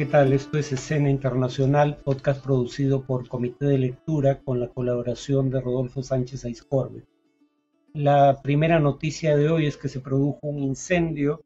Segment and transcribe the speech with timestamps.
[0.00, 0.32] ¿qué tal?
[0.32, 6.02] Esto es Escena Internacional, podcast producido por Comité de Lectura con la colaboración de Rodolfo
[6.02, 7.04] Sánchez Aizcorbe.
[7.92, 11.42] La primera noticia de hoy es que se produjo un incendio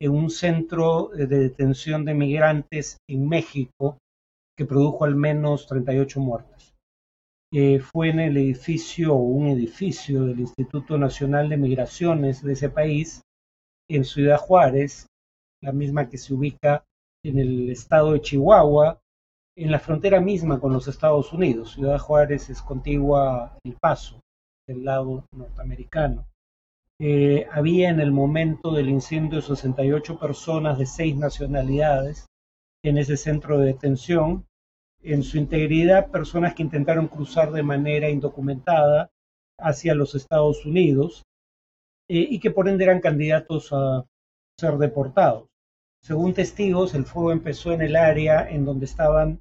[0.00, 3.98] en un centro de detención de migrantes en México
[4.56, 6.76] que produjo al menos 38 muertes.
[7.52, 13.22] Eh, fue en el edificio, un edificio del Instituto Nacional de Migraciones de ese país,
[13.90, 15.08] en Ciudad Juárez,
[15.60, 16.84] la misma que se ubica
[17.28, 19.00] en el estado de Chihuahua,
[19.56, 21.72] en la frontera misma con los Estados Unidos.
[21.72, 24.20] Ciudad Juárez es contigua El Paso,
[24.66, 26.26] del lado norteamericano.
[26.98, 32.26] Eh, había en el momento del incendio 68 personas de seis nacionalidades
[32.84, 34.46] en ese centro de detención.
[35.02, 39.10] En su integridad, personas que intentaron cruzar de manera indocumentada
[39.58, 41.22] hacia los Estados Unidos
[42.08, 44.04] eh, y que por ende eran candidatos a
[44.58, 45.48] ser deportados.
[46.06, 49.40] Según testigos, el fuego empezó en el área en donde estaban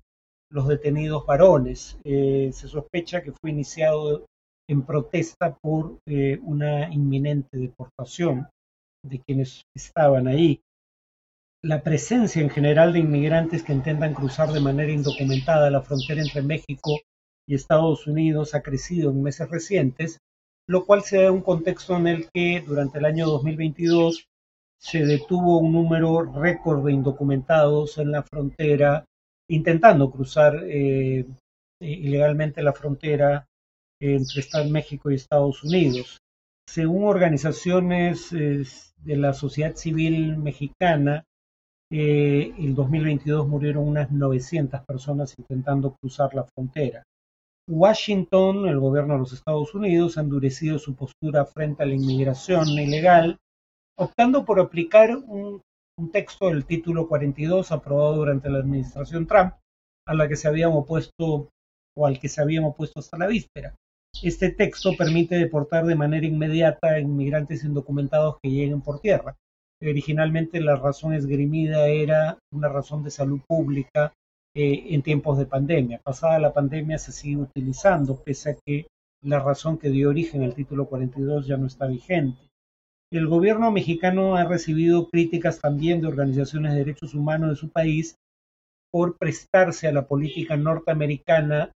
[0.50, 2.00] los detenidos varones.
[2.04, 4.26] Eh, se sospecha que fue iniciado
[4.68, 8.50] en protesta por eh, una inminente deportación
[9.04, 10.60] de quienes estaban ahí.
[11.64, 16.42] La presencia en general de inmigrantes que intentan cruzar de manera indocumentada la frontera entre
[16.42, 16.98] México
[17.48, 20.18] y Estados Unidos ha crecido en meses recientes,
[20.68, 24.26] lo cual se da un contexto en el que durante el año 2022
[24.86, 29.04] se detuvo un número récord de indocumentados en la frontera
[29.50, 31.26] intentando cruzar eh,
[31.80, 33.48] ilegalmente la frontera
[34.00, 36.20] entre México y Estados Unidos.
[36.70, 41.24] Según organizaciones de la sociedad civil mexicana,
[41.92, 47.02] eh, en 2022 murieron unas 900 personas intentando cruzar la frontera.
[47.68, 52.68] Washington, el gobierno de los Estados Unidos, ha endurecido su postura frente a la inmigración
[52.68, 53.40] ilegal
[53.98, 55.62] optando por aplicar un,
[56.12, 59.54] texto del título 42 aprobado durante la administración Trump,
[60.06, 61.50] a la que se habían opuesto
[61.98, 63.74] o al que se habían opuesto hasta la víspera.
[64.22, 69.36] Este texto permite deportar de manera inmediata a inmigrantes indocumentados que lleguen por tierra.
[69.82, 74.14] Originalmente la razón esgrimida era una razón de salud pública
[74.56, 76.02] eh, en tiempos de pandemia.
[76.04, 78.88] Pasada la pandemia se sigue utilizando, pese a que
[79.22, 82.40] la razón que dio origen al título 42 ya no está vigente.
[83.16, 88.18] El gobierno mexicano ha recibido críticas también de organizaciones de derechos humanos de su país
[88.92, 91.72] por prestarse a la política norteamericana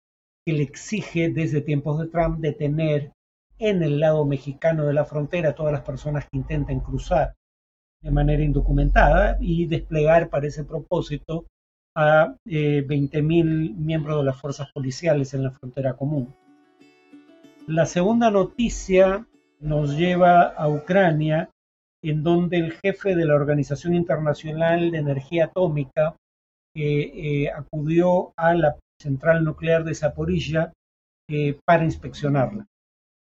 [0.45, 3.13] que le exige desde tiempos de Trump detener
[3.57, 7.35] en el lado mexicano de la frontera todas las personas que intenten cruzar
[8.01, 11.45] de manera indocumentada y desplegar para ese propósito
[11.95, 16.35] a eh, 20.000 miembros de las fuerzas policiales en la frontera común.
[17.65, 19.25] La segunda noticia
[19.59, 21.49] nos lleva a Ucrania,
[22.03, 26.15] en donde el jefe de la Organización Internacional de Energía Atómica
[26.75, 30.71] eh, acudió a la central nuclear de Zaporilla
[31.29, 32.65] eh, para inspeccionarla.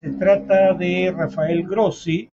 [0.03, 2.29] Se trata de Rafael Grossi,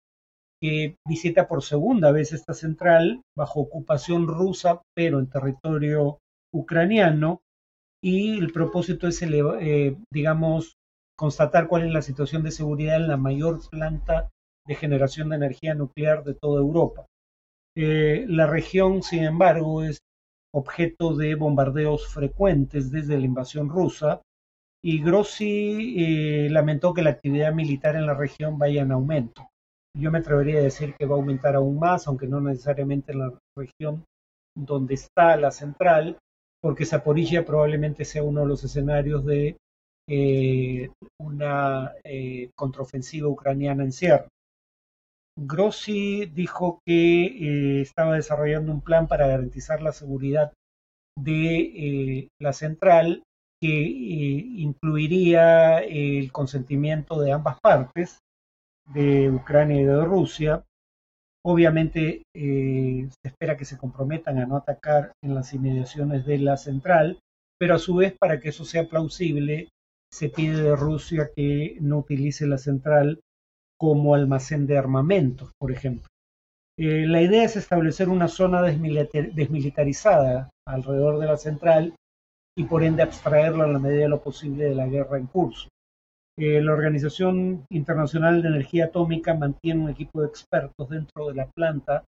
[0.61, 6.19] que visita por segunda vez esta central bajo ocupación rusa, pero en territorio
[6.53, 7.41] ucraniano,
[8.03, 10.73] y el propósito es, eh, digamos,
[11.18, 14.29] constatar cuál es la situación de seguridad en la mayor planta
[14.68, 17.06] de generación de energía nuclear de toda Europa.
[17.75, 20.00] Eh, la región, sin embargo, es
[20.53, 24.22] objeto de bombardeos frecuentes desde la invasión rusa
[24.84, 29.47] y Grossi eh, lamentó que la actividad militar en la región vaya en aumento.
[29.97, 33.19] Yo me atrevería a decir que va a aumentar aún más, aunque no necesariamente en
[33.19, 34.03] la región
[34.56, 36.18] donde está la central,
[36.62, 39.57] porque Zaporilla probablemente sea uno de los escenarios de
[40.09, 44.27] eh, una eh, contraofensiva ucraniana en cierre.
[45.39, 50.51] Grossi dijo que eh, estaba desarrollando un plan para garantizar la seguridad
[51.17, 53.23] de la central
[53.61, 58.19] que incluiría el consentimiento de ambas partes,
[58.93, 60.63] de Ucrania y de Rusia.
[61.45, 67.19] Obviamente se espera que se comprometan a no atacar en las inmediaciones de la central,
[67.57, 69.69] pero a su vez para que eso sea plausible
[70.13, 73.21] se pide de Rusia que no utilice la central
[73.80, 76.07] como almacén de armamentos, por ejemplo.
[76.77, 81.95] Eh, la idea es establecer una zona desmilitarizada alrededor de la central
[82.56, 85.68] y por ende abstraerla en la medida de lo posible de la guerra en curso.
[86.38, 91.48] Eh, la Organización Internacional de Energía Atómica mantiene un equipo de expertos dentro de la
[91.48, 92.04] planta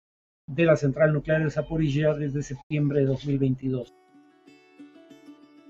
[0.51, 3.93] de la central nuclear de Zaporilla desde septiembre de 2022.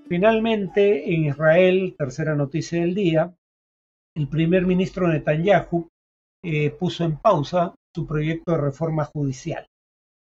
[0.07, 3.33] Finalmente, en Israel, tercera noticia del día,
[4.15, 5.87] el primer ministro Netanyahu
[6.43, 9.65] eh, puso en pausa su proyecto de reforma judicial.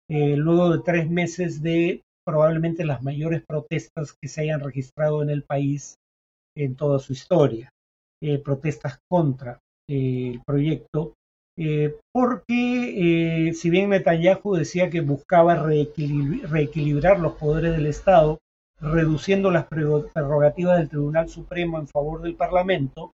[0.09, 5.31] Eh, luego de tres meses de probablemente las mayores protestas que se hayan registrado en
[5.31, 5.97] el país
[6.57, 7.71] en toda su historia,
[8.23, 9.59] eh, protestas contra
[9.91, 11.15] el proyecto,
[12.15, 18.39] porque si bien Netanyahu decía que buscaba reequilibrar los poderes del Estado,
[18.83, 23.13] reduciendo las prerrogativas del Tribunal Supremo en favor del Parlamento,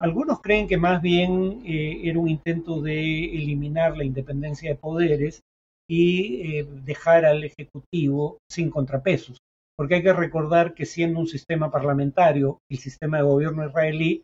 [0.00, 5.42] algunos creen que más bien era un intento de eliminar la independencia de poderes
[5.88, 9.38] y dejar al Ejecutivo sin contrapesos
[9.76, 14.22] porque hay que recordar que siendo un sistema parlamentario, el sistema de gobierno israelí,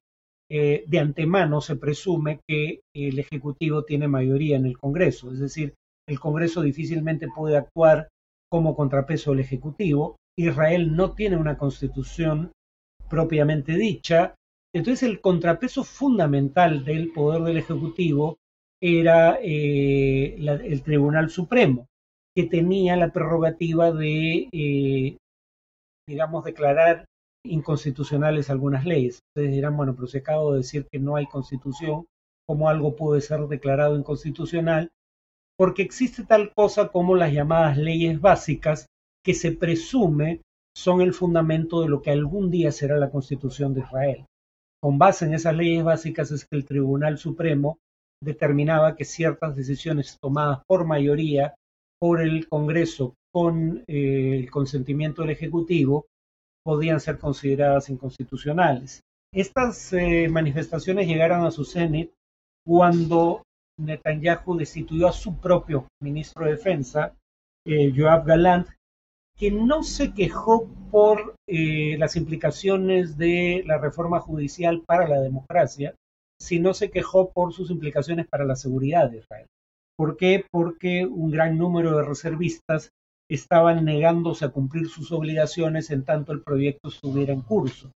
[0.50, 5.74] eh, de antemano se presume que el Ejecutivo tiene mayoría en el Congreso, es decir,
[6.08, 8.08] el Congreso difícilmente puede actuar
[8.50, 10.16] como contrapeso del Ejecutivo.
[10.38, 12.52] Israel no tiene una constitución
[13.10, 14.34] propiamente dicha,
[14.72, 18.38] entonces el contrapeso fundamental del poder del Ejecutivo
[18.80, 21.88] era eh, el Tribunal Supremo,
[22.36, 25.16] que tenía la prerrogativa de eh,
[26.08, 27.04] digamos, declarar
[27.44, 29.20] inconstitucionales algunas leyes.
[29.30, 32.06] Ustedes dirán, bueno, pero se acabo de decir que no hay constitución,
[32.46, 34.90] ¿cómo algo puede ser declarado inconstitucional?
[35.56, 38.86] Porque existe tal cosa como las llamadas leyes básicas
[39.28, 40.40] que se presume
[40.74, 44.24] son el fundamento de lo que algún día será la constitución de Israel.
[44.82, 47.76] Con base en esas leyes básicas es que el Tribunal Supremo
[48.24, 51.54] determinaba que ciertas decisiones tomadas por mayoría
[52.00, 56.06] por el Congreso con eh, el consentimiento del Ejecutivo
[56.64, 59.02] podían ser consideradas inconstitucionales.
[59.30, 62.12] Estas eh, manifestaciones llegaron a su cenit
[62.66, 63.42] cuando
[63.78, 67.14] Netanyahu destituyó a su propio ministro de Defensa,
[67.66, 68.68] eh, Joab Galant,
[69.38, 75.94] que no se quejó por las implicaciones de la reforma judicial para la democracia,
[76.40, 79.46] sino se quejó por sus implicaciones para la seguridad de Israel.
[79.96, 80.44] ¿Por qué?
[80.50, 82.90] Porque un gran número de reservistas
[83.30, 87.90] estaban negándose a cumplir sus obligaciones en tanto el proyecto estuviera en curso.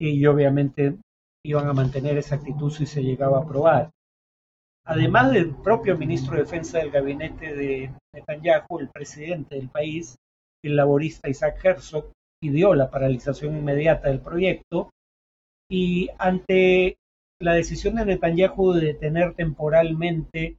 [0.00, 0.98] Y obviamente
[1.44, 3.90] iban a mantener esa actitud si se llegaba a aprobar.
[4.84, 10.16] Además del propio ministro de Defensa del gabinete de Netanyahu, el presidente del país,
[10.66, 14.90] el laborista Isaac Herzog, pidió la paralización inmediata del proyecto
[15.70, 16.96] y ante
[17.40, 20.58] la decisión de Netanyahu de detener temporalmente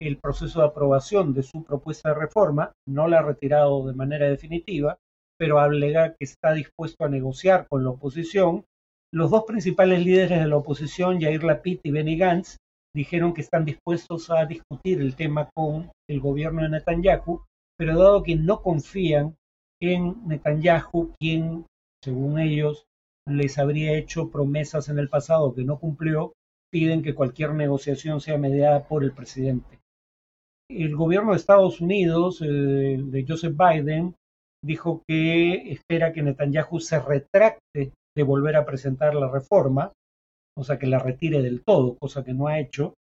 [0.00, 4.28] el proceso de aprobación de su propuesta de reforma, no la ha retirado de manera
[4.28, 4.98] definitiva,
[5.38, 8.64] pero alega que está dispuesto a negociar con la oposición.
[9.12, 12.58] Los dos principales líderes de la oposición, Yair Lapid y Benny Gantz,
[12.94, 17.42] dijeron que están dispuestos a discutir el tema con el gobierno de Netanyahu,
[17.76, 19.36] pero dado que no confían
[19.80, 21.66] en Netanyahu, quien,
[22.02, 22.84] según ellos,
[23.26, 26.32] les habría hecho promesas en el pasado que no cumplió,
[26.70, 29.78] piden que cualquier negociación sea mediada por el presidente.
[30.70, 34.14] El gobierno de Estados Unidos, de Joseph Biden,
[34.62, 39.92] dijo que espera que Netanyahu se retracte de volver a presentar la reforma,
[40.56, 42.94] o sea, que la retire del todo, cosa que no ha hecho,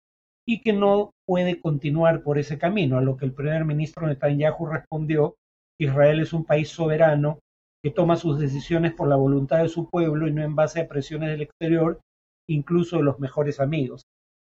[0.47, 4.67] y que no puede continuar por ese camino, a lo que el primer ministro Netanyahu
[4.67, 5.35] respondió,
[5.81, 7.39] Israel es un país soberano
[7.83, 10.89] que toma sus decisiones por la voluntad de su pueblo y no en base a
[10.89, 12.01] presiones del exterior,
[12.49, 14.03] incluso de los mejores amigos.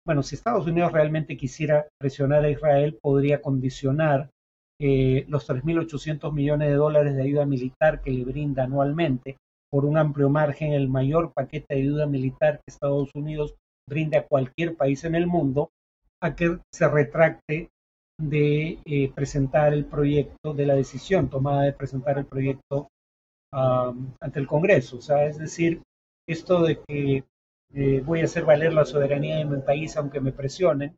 [0.06, 4.30] Bueno, si Estados Unidos realmente quisiera presionar a Israel, podría condicionar
[4.80, 9.38] eh, los 3.800 millones de dólares de ayuda militar que le brinda anualmente
[9.70, 13.56] por un amplio margen, el mayor paquete de ayuda militar que Estados Unidos
[13.88, 15.70] brinda a cualquier país en el mundo,
[16.22, 17.70] a que se retracte
[18.22, 22.88] de eh, presentar el proyecto, de la decisión tomada de presentar el proyecto
[23.54, 24.98] ante el Congreso.
[24.98, 25.82] O sea, es decir,
[26.26, 27.26] esto de que
[27.74, 30.96] eh, voy a hacer valer la soberanía de mi país aunque me presionen,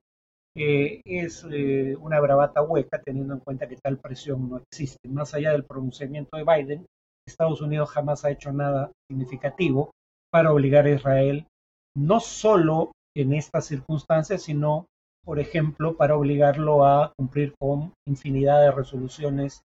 [0.56, 5.10] eh, es una bravata hueca teniendo en cuenta que tal presión no existe.
[5.10, 6.86] Más allá del pronunciamiento de Biden,
[7.28, 9.92] Estados Unidos jamás ha hecho nada significativo
[10.32, 11.48] para obligar a Israel,
[11.96, 14.86] no solo en estas circunstancias, sino,
[15.24, 19.64] por ejemplo, para obligarlo a cumplir con infinidad de resoluciones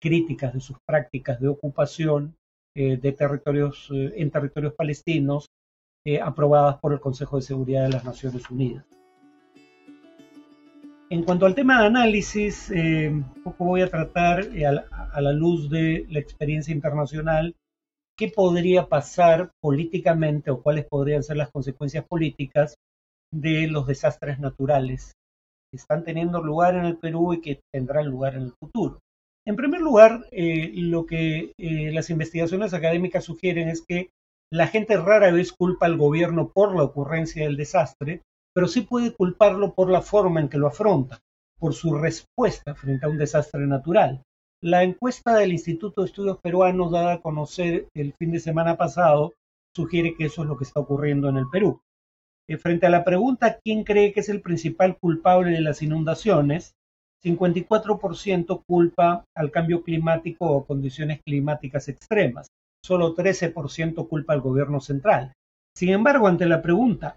[0.00, 2.34] críticas de sus prácticas de ocupación
[2.74, 5.50] de territorios en territorios palestinos
[6.02, 8.86] eh, aprobadas por el Consejo de Seguridad de las Naciones Unidas.
[11.10, 15.32] En cuanto al tema de análisis, eh, un poco voy a tratar eh, a, la,
[15.32, 17.54] luz de la experiencia internacional
[18.16, 22.76] qué podría pasar políticamente o cuáles podrían ser las consecuencias políticas
[23.32, 25.12] de los desastres naturales
[25.70, 28.98] que están teniendo lugar en el Perú y que tendrán lugar en el futuro.
[29.46, 34.10] En primer lugar, lo que las investigaciones académicas sugieren es que
[34.52, 38.22] la gente rara vez culpa al gobierno por la ocurrencia del desastre,
[38.52, 41.20] pero sí puede culparlo por la forma en que lo afronta,
[41.58, 44.22] por su respuesta frente a un desastre natural.
[44.62, 49.32] La encuesta del Instituto de Estudios Peruanos dada a conocer el fin de semana pasado
[49.74, 51.80] sugiere que eso es lo que está ocurriendo en el Perú.
[52.50, 56.72] Eh, frente a la pregunta ¿quién cree que es el principal culpable de las inundaciones?
[57.24, 62.48] 54% culpa al cambio climático o condiciones climáticas extremas.
[62.84, 65.32] Solo 13% culpa al gobierno central.
[65.76, 67.14] Sin embargo, ante la pregunta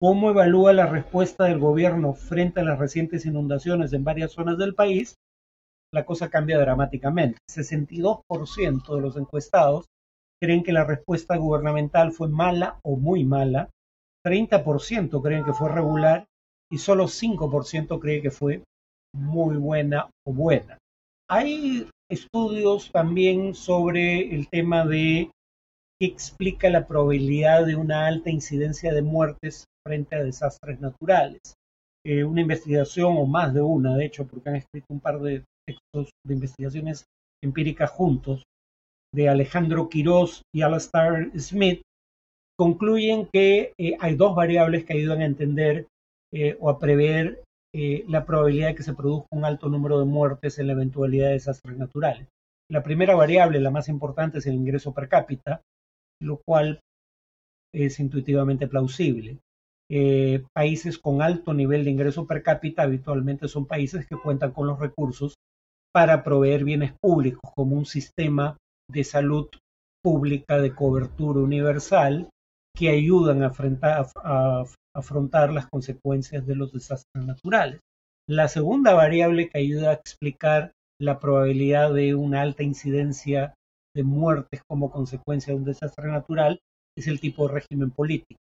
[0.00, 4.76] ¿cómo evalúa la respuesta del gobierno frente a las recientes inundaciones en varias zonas del
[4.76, 5.16] país?
[5.92, 7.38] La cosa cambia dramáticamente.
[7.50, 9.86] 62% de los encuestados
[10.40, 13.70] creen que la respuesta gubernamental fue mala o muy mala,
[14.26, 16.26] 30% creen que fue regular
[16.70, 18.64] y solo 5% cree que fue
[19.14, 20.78] muy buena o buena.
[21.30, 25.30] Hay estudios también sobre el tema de
[26.00, 31.54] qué explica la probabilidad de una alta incidencia de muertes frente a desastres naturales.
[32.04, 35.44] Eh, una investigación, o más de una, de hecho, porque han escrito un par de
[35.66, 37.04] textos de investigaciones
[37.42, 38.42] empíricas juntos,
[39.14, 41.80] de Alejandro Quirós y Alastair Smith,
[42.56, 45.86] concluyen que eh, hay dos variables que ayudan a entender
[46.32, 47.42] eh, o a prever
[47.74, 51.26] eh, la probabilidad de que se produzca un alto número de muertes en la eventualidad
[51.28, 52.26] de desastres naturales.
[52.70, 55.60] La primera variable, la más importante, es el ingreso per cápita,
[56.20, 56.80] lo cual
[57.72, 59.38] es intuitivamente plausible.
[60.52, 64.80] países con alto nivel de ingreso per cápita habitualmente son países que cuentan con los
[64.80, 65.34] recursos
[65.92, 68.56] para proveer bienes públicos como un sistema
[68.90, 69.48] de salud
[70.02, 72.28] pública de cobertura universal
[72.76, 73.52] que ayudan a,
[74.94, 77.80] afrontar las consecuencias de los desastres naturales.
[78.28, 83.54] La segunda variable que ayuda a explicar la probabilidad de una alta incidencia
[83.94, 86.60] de muertes como consecuencia de un desastre natural
[86.96, 88.38] es el tipo de régimen político.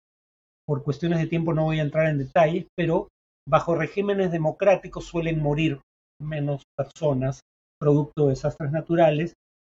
[0.65, 3.09] Por cuestiones de tiempo no voy a entrar en detalles, pero
[3.47, 5.79] bajo regímenes democráticos suelen morir
[6.21, 7.41] menos personas
[7.79, 9.33] producto de desastres naturales.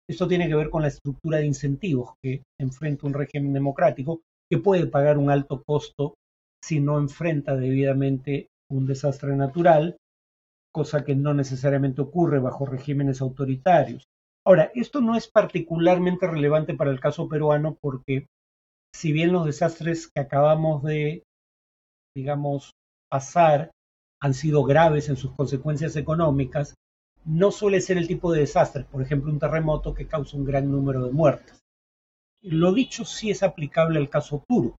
[0.09, 4.19] Esto tiene que ver con la estructura de incentivos que enfrenta un régimen democrático
[4.49, 6.15] que puede pagar un alto costo
[6.63, 9.97] si no enfrenta debidamente un desastre natural,
[10.73, 14.05] cosa que no necesariamente ocurre bajo regímenes autoritarios.
[14.45, 18.27] Ahora, esto no es particularmente relevante para el caso peruano porque
[18.93, 21.23] si bien los desastres que acabamos de,
[22.15, 22.71] digamos,
[23.09, 23.71] pasar
[24.21, 26.75] han sido graves en sus consecuencias económicas,
[27.25, 30.69] no suele ser el tipo de desastre, por ejemplo, un terremoto que causa un gran
[30.71, 31.62] número de muertes.
[32.43, 34.77] Lo dicho sí es aplicable al caso turco.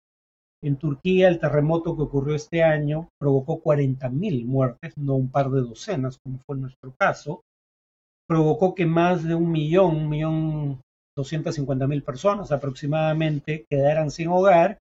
[0.62, 5.60] En Turquía, el terremoto que ocurrió este año provocó 40.000 muertes, no un par de
[5.60, 7.42] docenas, como fue nuestro caso.
[8.26, 10.80] Provocó que más de un millón, un millón
[11.16, 14.78] doscientas cincuenta mil personas aproximadamente quedaran sin hogar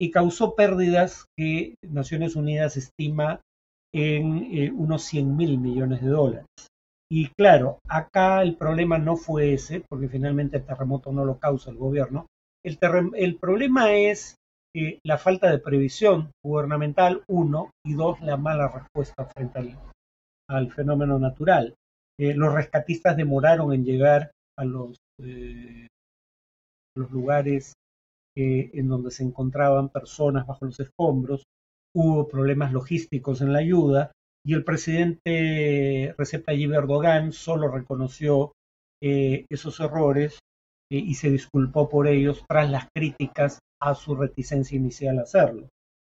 [0.00, 3.40] y causó pérdidas que Naciones Unidas estima
[3.94, 6.46] en eh, unos 100 mil millones de dólares.
[7.10, 11.70] Y claro, acá el problema no fue ese, porque finalmente el terremoto no lo causa
[11.70, 12.26] el gobierno.
[12.64, 12.78] El,
[13.14, 14.34] el problema es
[14.74, 19.78] eh, la falta de previsión gubernamental, uno, y dos, la mala respuesta frente
[20.50, 21.74] al, fenómeno natural.
[22.18, 25.86] Eh, los rescatistas demoraron en llegar a los, eh,
[26.96, 27.72] los lugares
[28.38, 31.44] en donde se encontraban personas bajo los escombros.
[31.94, 34.12] Hubo problemas logísticos en la ayuda
[34.46, 38.52] y el presidente Recep Tayyip Erdogan solo reconoció
[39.02, 40.38] eh, esos errores
[40.90, 45.68] eh, y se disculpó por ellos tras las críticas a su reticencia inicial a hacerlo.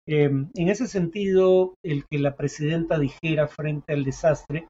[0.09, 4.67] Em, en ese sentido, el que la presidenta dijera frente al desastre,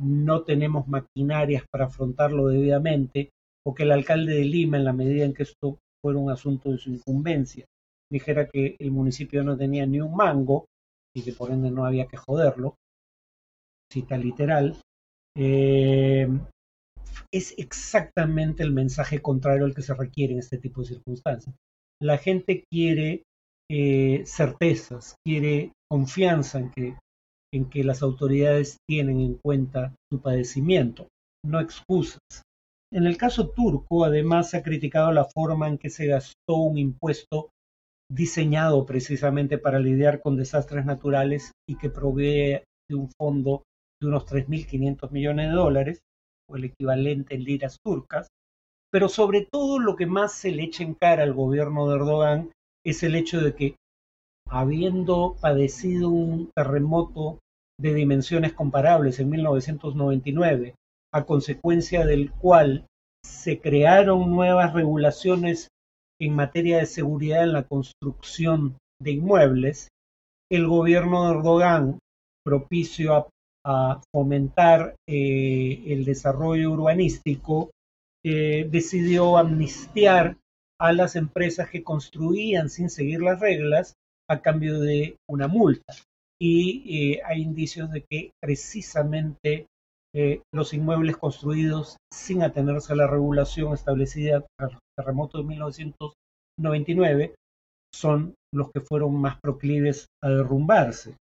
[0.00, 3.30] no tenemos maquinarias para afrontarlo debidamente,
[3.64, 6.72] o que el alcalde de Lima, en la medida en que esto fuera un asunto
[6.72, 7.66] de su incumbencia,
[8.12, 10.66] dijera que el municipio no tenía ni un mango
[11.14, 12.76] y que por ende no había que joderlo,
[13.90, 14.76] cita literal,
[15.36, 16.28] eh,
[17.32, 21.54] es exactamente el mensaje contrario al que se requiere en este tipo de circunstancias.
[22.00, 23.22] La gente quiere
[23.70, 26.96] eh, certezas, quiere confianza en que,
[27.52, 31.08] en que las autoridades tienen en cuenta su padecimiento,
[31.44, 32.20] no excusas.
[32.92, 36.78] En el caso turco, además, se ha criticado la forma en que se gastó un
[36.78, 37.50] impuesto
[38.10, 43.64] diseñado precisamente para lidiar con desastres naturales y que provee de un fondo
[44.00, 46.00] de unos 3.500 millones de dólares,
[46.48, 48.28] o el equivalente en liras turcas,
[48.92, 52.50] pero sobre todo lo que más se le echa en cara al gobierno de Erdogan
[52.84, 53.76] es el hecho de que,
[54.48, 57.40] habiendo padecido un terremoto
[57.80, 60.74] de dimensiones comparables en 1999,
[61.12, 62.86] a consecuencia del cual
[63.24, 65.68] se crearon nuevas regulaciones
[66.20, 69.88] en materia de seguridad en la construcción de inmuebles,
[70.50, 71.98] el gobierno de Erdogan,
[72.44, 73.28] propicio a
[73.66, 77.70] a fomentar eh, el desarrollo urbanístico,
[78.24, 80.36] eh, decidió amnistiar
[80.80, 83.94] a las empresas que construían sin seguir las reglas
[84.30, 85.94] a cambio de una multa.
[86.40, 89.66] Y eh, hay indicios de que precisamente
[90.50, 97.34] los inmuebles construidos sin atenerse a la regulación establecida tras el terremoto de 1999
[97.94, 101.16] son los que fueron más proclives a derrumbarse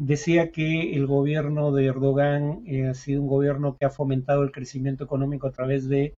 [0.00, 4.50] decía que el gobierno de Erdogan eh, ha sido un gobierno que ha fomentado el
[4.50, 6.14] crecimiento económico a través de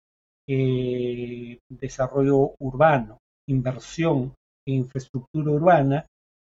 [0.46, 3.18] eh, desarrollo urbano,
[3.48, 4.34] inversión
[4.68, 6.06] en infraestructura urbana,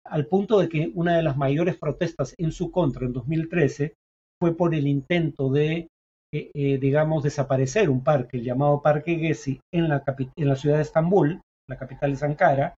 [0.04, 3.94] al punto de que una de las mayores protestas en su contra en 2013
[4.40, 5.90] fue por el intento de,
[6.34, 10.04] eh, digamos, desaparecer un parque, el llamado Parque Gezi, en la,
[10.36, 12.76] en la ciudad de Estambul, la capital de Ankara,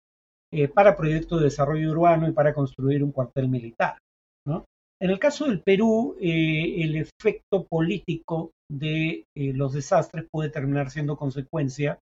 [0.75, 3.95] para proyectos de desarrollo urbano y para construir un cuartel militar.
[4.47, 10.91] En el caso del Perú, eh, el efecto político de eh, los desastres puede terminar
[10.91, 11.99] siendo consecuencia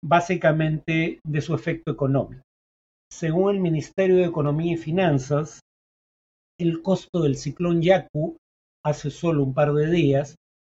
[0.00, 2.42] básicamente de su efecto económico.
[3.10, 5.60] Según el Ministerio de Economía y Finanzas,
[6.60, 8.36] el costo del ciclón Yaku
[8.84, 10.36] hace solo un par de días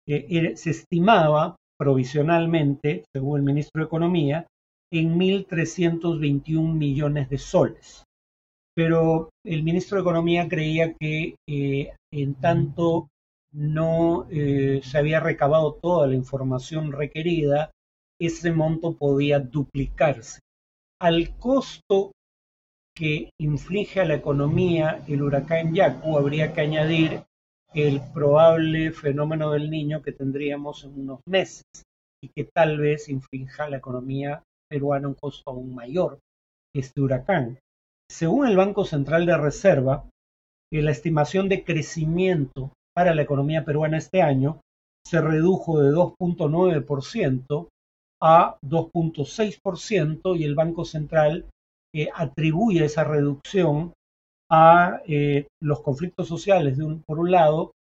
[0.07, 4.47] eh, se estimaba provisionalmente, según el ministro de Economía,
[4.93, 8.04] en 1.321 millones de soles
[8.75, 13.07] pero el ministro de Economía creía que eh, en tanto
[13.53, 17.71] no eh, se había recabado toda la información requerida,
[18.19, 20.39] ese monto podía duplicarse.
[21.01, 22.11] Al costo
[22.95, 27.23] que inflige a la economía el huracán Yaku, habría que añadir
[27.73, 31.65] el probable fenómeno del niño que tendríamos en unos meses
[32.23, 36.19] y que tal vez inflige a la economía peruana un costo aún mayor
[36.73, 37.59] este huracán.
[38.09, 40.05] Según el Banco Central de Reserva,
[40.71, 44.61] eh, la estimación de crecimiento para la economía peruana este año
[45.05, 47.67] se redujo de 2.9%
[48.21, 51.45] a 2.6% y el Banco Central
[51.93, 53.93] eh, atribuye esa reducción
[54.49, 57.71] a eh, los conflictos sociales por un lado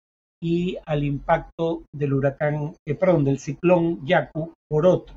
[0.42, 5.16] y al impacto del huracán, perdón, del ciclón Yaku por otro.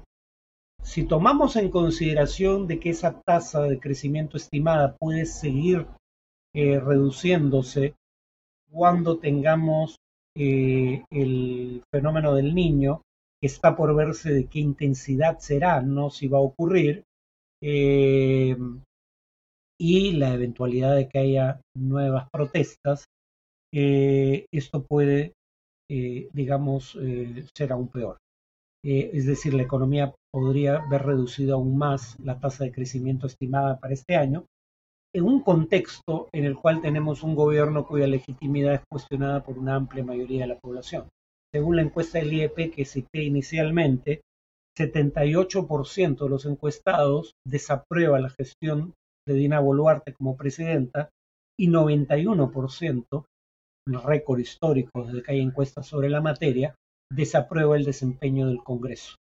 [0.88, 5.86] Si tomamos en consideración de que esa tasa de crecimiento estimada puede seguir
[6.56, 7.96] eh, reduciéndose
[8.72, 9.98] cuando tengamos
[10.34, 13.02] eh, el fenómeno del niño,
[13.42, 17.04] que está por verse de qué intensidad será, no si va a ocurrir,
[17.62, 18.56] eh,
[19.78, 23.04] y la eventualidad de que haya nuevas protestas,
[23.72, 25.34] esto puede,
[25.88, 26.98] digamos,
[27.54, 28.18] ser aún peor.
[28.84, 33.96] Es decir, la economía podría ver reducido aún más la tasa de crecimiento estimada para
[33.96, 34.46] este año,
[35.12, 39.74] en un contexto en el cual tenemos un gobierno cuya legitimidad es cuestionada por una
[39.74, 41.10] amplia mayoría de la población.
[41.52, 44.22] Según la encuesta del IEP que cité inicialmente,
[44.78, 48.94] 78% de los encuestados desaprueba la gestión
[49.28, 51.10] de Dina Boluarte como presidenta
[51.60, 53.26] y 91%,
[53.88, 56.76] un récord histórico desde que hay encuestas sobre la materia,
[57.12, 59.16] desaprueba el desempeño del Congreso.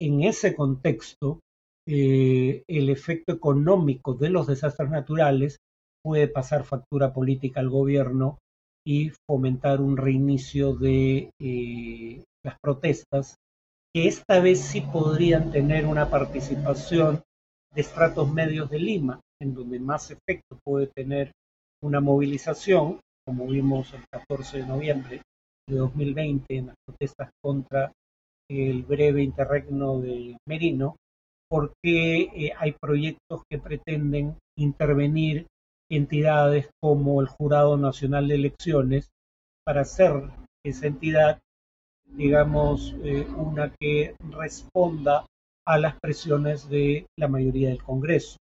[0.00, 1.40] En ese contexto,
[1.88, 5.58] eh, el efecto económico de los desastres naturales
[6.02, 8.38] puede pasar factura política al gobierno
[8.86, 13.36] y fomentar un reinicio de eh, las protestas,
[13.94, 17.22] que esta vez sí podrían tener una participación
[17.74, 21.32] de estratos medios de Lima, en donde más efecto puede tener
[21.82, 25.22] una movilización, como vimos el 14 de noviembre
[25.68, 27.92] de 2020 en las protestas contra
[28.50, 30.96] el breve interregno de Merino,
[31.48, 35.46] porque eh, hay proyectos que pretenden intervenir
[35.88, 39.10] entidades como el Jurado Nacional de Elecciones
[39.64, 40.30] para hacer
[40.64, 41.40] esa entidad,
[42.06, 45.26] digamos, eh, una que responda
[45.66, 48.36] a las presiones de la mayoría del Congreso.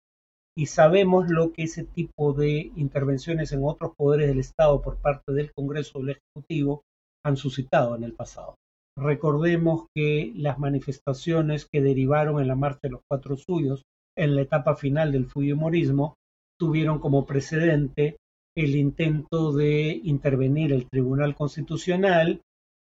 [0.58, 5.34] Y sabemos lo que ese tipo de intervenciones en otros poderes del Estado por parte
[5.34, 6.82] del Congreso o del Ejecutivo
[7.26, 8.56] han suscitado en el pasado.
[8.98, 13.84] Recordemos que las manifestaciones que derivaron en la marcha de los cuatro suyos
[14.18, 16.16] en la etapa final del Fujimorismo
[16.60, 18.18] tuvieron como precedente
[18.58, 22.42] el intento de intervenir el Tribunal Constitucional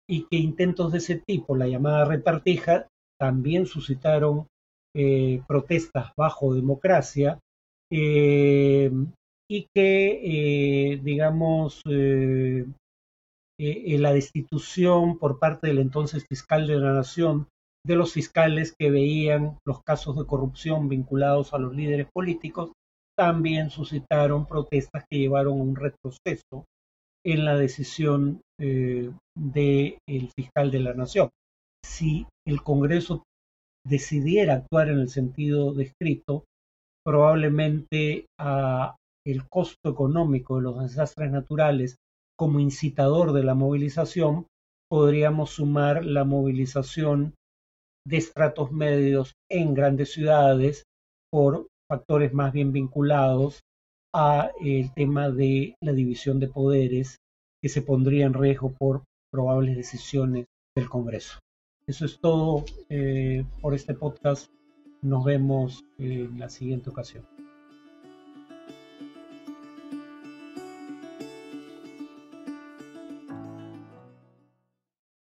[0.09, 4.47] y que intentos de ese tipo, la llamada repartija, también suscitaron
[4.97, 7.39] eh, protestas bajo democracia
[7.93, 8.91] eh,
[9.51, 11.83] y que, eh, digamos,
[13.63, 17.47] eh, la destitución por parte del entonces fiscal de la Nación
[17.87, 22.73] de los fiscales que veían los casos de corrupción vinculados a los líderes políticos,
[23.19, 26.65] también suscitaron protestas que llevaron a un retroceso
[27.23, 31.29] en la decisión eh, del fiscal de la nación.
[31.85, 33.25] Si el Congreso
[33.87, 36.45] decidiera actuar en el sentido descrito,
[37.05, 38.97] probablemente a
[39.27, 41.97] el costo económico de los desastres naturales
[42.41, 44.47] como incitador de la movilización,
[44.89, 47.35] podríamos sumar la movilización
[48.09, 50.85] de estratos medios en grandes ciudades
[51.31, 53.61] por factores más bien vinculados
[54.15, 57.19] a el tema de la división de poderes
[57.63, 61.41] que se pondría en riesgo por probables decisiones del Congreso.
[61.87, 64.51] Eso es todo eh, por este podcast.
[65.03, 67.40] Nos vemos en la siguiente ocasión.